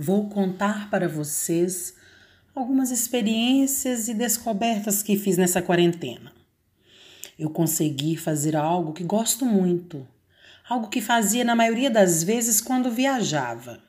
vou 0.00 0.28
contar 0.28 0.88
para 0.90 1.08
vocês 1.08 1.94
algumas 2.54 2.92
experiências 2.92 4.06
e 4.06 4.14
descobertas 4.14 5.02
que 5.02 5.18
fiz 5.18 5.36
nessa 5.36 5.60
quarentena. 5.60 6.32
Eu 7.36 7.50
consegui 7.50 8.16
fazer 8.16 8.54
algo 8.54 8.92
que 8.92 9.02
gosto 9.02 9.44
muito, 9.44 10.06
algo 10.68 10.88
que 10.88 11.00
fazia 11.00 11.44
na 11.44 11.56
maioria 11.56 11.90
das 11.90 12.22
vezes 12.22 12.60
quando 12.60 12.92
viajava. 12.92 13.82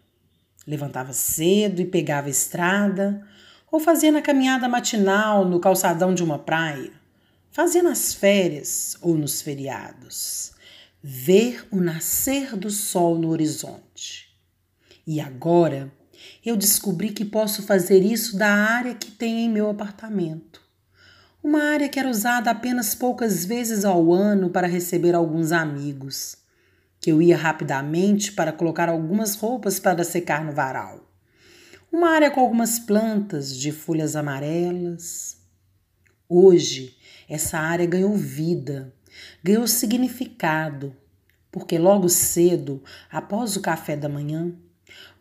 Levantava 0.66 1.14
cedo 1.14 1.80
e 1.80 1.86
pegava 1.86 2.26
a 2.26 2.32
estrada, 2.32 3.24
ou 3.72 3.80
fazia 3.80 4.12
na 4.12 4.22
caminhada 4.22 4.68
matinal 4.68 5.46
no 5.46 5.60
calçadão 5.60 6.16
de 6.16 6.24
uma 6.24 6.40
praia. 6.40 6.92
Fazia 7.52 7.84
nas 7.84 8.16
férias 8.16 8.98
ou 9.00 9.16
nos 9.16 9.44
feriados. 9.44 10.54
Ver 11.04 11.68
o 11.70 11.80
nascer 11.80 12.56
do 12.56 12.72
sol 12.72 13.18
no 13.20 13.30
horizonte. 13.30 14.30
E 15.06 15.20
agora 15.20 15.92
eu 16.46 16.56
descobri 16.56 17.10
que 17.10 17.26
posso 17.26 17.64
fazer 17.64 18.04
isso 18.04 18.38
da 18.38 18.50
área 18.50 18.96
que 18.96 19.12
tem 19.12 19.46
em 19.46 19.50
meu 19.50 19.70
apartamento. 19.70 20.62
Uma 21.42 21.64
área 21.64 21.88
que 21.88 22.00
era 22.00 22.10
usada 22.10 22.52
apenas 22.52 22.94
poucas 22.94 23.46
vezes 23.46 23.86
ao 23.86 24.12
ano 24.14 24.50
para 24.50 24.68
receber 24.68 25.16
alguns 25.16 25.52
amigos, 25.52 26.38
que 27.00 27.12
eu 27.12 27.22
ia 27.22 27.38
rapidamente 27.38 28.34
para 28.34 28.52
colocar 28.52 28.90
algumas 28.90 29.36
roupas 29.36 29.80
para 29.80 30.04
secar 30.04 30.44
no 30.44 30.52
varal. 30.52 31.10
Uma 31.92 32.10
área 32.10 32.30
com 32.30 32.42
algumas 32.42 32.78
plantas 32.78 33.56
de 33.56 33.72
folhas 33.72 34.16
amarelas. 34.16 35.38
Hoje, 36.28 36.98
essa 37.28 37.58
área 37.58 37.86
ganhou 37.86 38.16
vida, 38.16 38.94
ganhou 39.44 39.66
significado, 39.66 40.96
porque 41.52 41.78
logo 41.78 42.10
cedo, 42.10 42.84
após 43.10 43.56
o 43.56 43.62
café 43.62 43.96
da 43.96 44.10
manhã, 44.10 44.54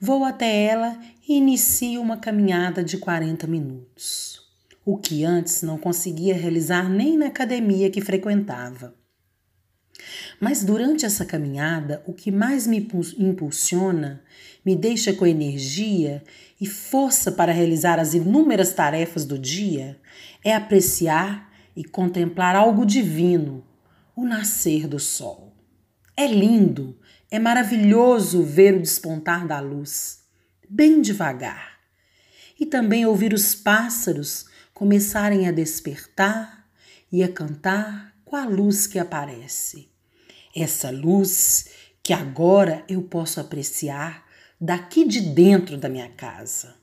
Vou 0.01 0.25
até 0.25 0.65
ela 0.65 0.99
e 1.29 1.37
inicio 1.37 2.01
uma 2.01 2.17
caminhada 2.17 2.83
de 2.83 2.99
40 2.99 3.47
minutos, 3.47 4.41
o 4.85 4.97
que 4.97 5.25
antes 5.25 5.63
não 5.63 5.79
conseguia 5.79 6.35
realizar 6.35 6.89
nem 6.89 7.17
na 7.17 7.27
academia 7.27 7.91
que 7.91 8.01
frequentava. 8.01 8.95
Mas 10.41 10.63
durante 10.63 11.05
essa 11.05 11.25
caminhada, 11.25 12.03
o 12.07 12.13
que 12.13 12.31
mais 12.31 12.67
me 12.67 12.89
impulsiona, 13.19 14.23
me 14.65 14.77
deixa 14.77 15.13
com 15.13 15.27
energia 15.27 16.23
e 16.61 16.67
força 16.67 17.33
para 17.33 17.53
realizar 17.53 17.99
as 17.99 18.15
inúmeras 18.15 18.73
tarefas 18.73 19.25
do 19.25 19.39
dia, 19.39 19.99
é 20.45 20.55
apreciar 20.55 21.53
e 21.75 21.85
contemplar 21.85 22.57
algo 22.57 22.85
divino, 22.87 23.65
o 24.15 24.25
nascer 24.25 24.87
do 24.87 24.99
sol. 24.99 25.55
É 26.17 26.27
lindo, 26.27 26.99
é 27.31 27.39
maravilhoso 27.39 28.43
ver 28.43 28.75
o 28.75 28.81
despontar 28.81 29.47
da 29.47 29.61
luz, 29.61 30.21
bem 30.69 31.03
devagar, 31.03 31.79
e 32.59 32.65
também 32.65 33.07
ouvir 33.07 33.33
os 33.33 33.55
pássaros 33.55 34.47
começarem 34.73 35.47
a 35.47 35.53
despertar 35.53 36.67
e 37.11 37.23
a 37.23 37.29
cantar 37.29 38.15
com 38.25 38.37
a 38.37 38.47
luz 38.47 38.87
que 38.87 38.99
aparece. 38.99 39.89
Essa 40.55 40.91
luz 40.91 41.69
que 42.03 42.13
agora 42.13 42.85
eu 42.89 43.03
posso 43.03 43.41
apreciar 43.41 44.25
daqui 44.61 45.07
de 45.07 45.21
dentro 45.21 45.77
da 45.77 45.89
minha 45.89 46.09
casa. 46.09 46.75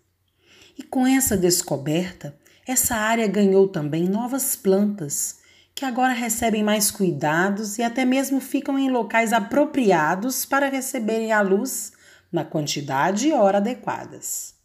E 0.78 0.84
com 0.84 1.06
essa 1.08 1.36
descoberta, 1.36 2.38
essa 2.68 2.96
área 2.96 3.28
ganhou 3.28 3.68
também 3.68 4.08
novas 4.08 4.56
plantas 4.56 5.40
que 5.76 5.84
agora 5.84 6.14
recebem 6.14 6.64
mais 6.64 6.90
cuidados 6.90 7.78
e 7.78 7.84
até 7.84 8.06
mesmo 8.06 8.40
ficam 8.40 8.80
em 8.80 8.90
locais 8.90 9.34
apropriados 9.34 10.46
para 10.46 10.70
receberem 10.70 11.34
a 11.34 11.42
luz 11.42 11.92
na 12.32 12.46
quantidade 12.46 13.28
e 13.28 13.34
hora 13.34 13.58
adequadas. 13.58 14.56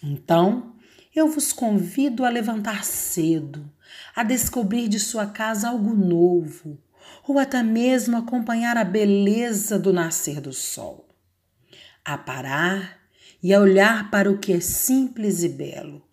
Então, 0.00 0.76
eu 1.14 1.28
vos 1.28 1.52
convido 1.52 2.24
a 2.24 2.28
levantar 2.28 2.84
cedo, 2.84 3.68
a 4.14 4.22
descobrir 4.22 4.86
de 4.86 5.00
sua 5.00 5.26
casa 5.26 5.70
algo 5.70 5.92
novo, 5.92 6.80
ou 7.26 7.40
até 7.40 7.60
mesmo 7.64 8.16
acompanhar 8.16 8.76
a 8.76 8.84
beleza 8.84 9.76
do 9.76 9.92
nascer 9.92 10.40
do 10.40 10.52
sol. 10.52 11.08
A 12.04 12.16
parar 12.16 13.00
e 13.42 13.52
a 13.52 13.60
olhar 13.60 14.08
para 14.08 14.30
o 14.30 14.38
que 14.38 14.52
é 14.52 14.60
simples 14.60 15.42
e 15.42 15.48
belo, 15.48 16.05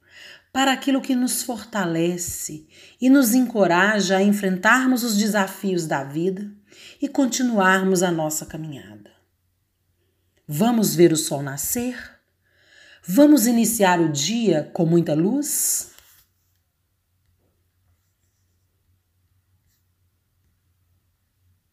para 0.53 0.71
aquilo 0.71 1.01
que 1.01 1.15
nos 1.15 1.41
fortalece 1.41 2.67
e 3.01 3.09
nos 3.09 3.33
encoraja 3.33 4.17
a 4.17 4.23
enfrentarmos 4.23 5.03
os 5.03 5.17
desafios 5.17 5.87
da 5.87 6.03
vida 6.03 6.49
e 7.01 7.09
continuarmos 7.09 8.03
a 8.03 8.11
nossa 8.11 8.45
caminhada. 8.45 9.11
Vamos 10.47 10.95
ver 10.95 11.11
o 11.11 11.17
sol 11.17 11.41
nascer? 11.41 11.97
Vamos 13.03 13.47
iniciar 13.47 13.99
o 13.99 14.09
dia 14.11 14.69
com 14.73 14.85
muita 14.85 15.15
luz? 15.15 15.91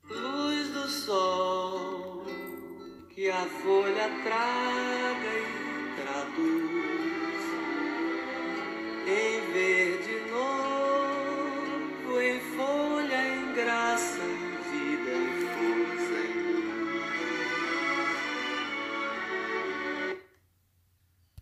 Luz 0.08 0.68
do 0.72 0.88
sol 0.88 2.24
que 3.14 3.28
a 3.28 3.44
folha 3.44 4.08
traga 4.24 5.28
e 5.38 6.02
traduz 6.02 6.69